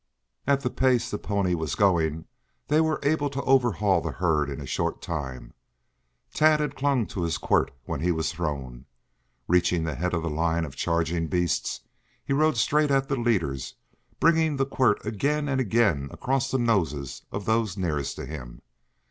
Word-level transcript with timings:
At 0.47 0.61
the 0.61 0.71
pace 0.71 1.11
the 1.11 1.19
pony 1.19 1.53
was 1.53 1.75
going 1.75 2.25
they 2.69 2.81
were 2.81 2.99
able 3.03 3.29
to 3.29 3.43
overhaul 3.43 4.01
the 4.01 4.09
herd 4.13 4.49
in 4.49 4.59
a 4.59 4.65
short 4.65 4.99
time. 4.99 5.53
Tad 6.33 6.59
had 6.59 6.75
clung 6.75 7.05
to 7.05 7.21
his 7.21 7.37
quirt 7.37 7.69
when 7.83 7.99
he 7.99 8.11
was 8.11 8.31
thrown. 8.31 8.87
Reaching 9.47 9.83
the 9.83 9.93
head 9.93 10.15
of 10.15 10.23
the 10.23 10.27
line 10.31 10.65
of 10.65 10.75
charging 10.75 11.27
beasts, 11.27 11.81
he 12.25 12.33
rode 12.33 12.57
straight 12.57 12.89
at 12.89 13.09
the 13.09 13.15
leaders, 13.15 13.75
bringing 14.19 14.55
the 14.57 14.65
quirt 14.65 15.05
again 15.05 15.47
and 15.47 15.61
again 15.61 16.09
across 16.11 16.49
the 16.49 16.57
noses 16.57 17.21
of 17.31 17.45
those 17.45 17.77
nearest 17.77 18.15
to 18.15 18.25
him. 18.25 18.63